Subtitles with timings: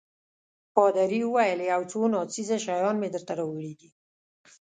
[0.75, 3.89] پادري وویل: یو څو ناڅېزه شیان مې درته راوړي دي.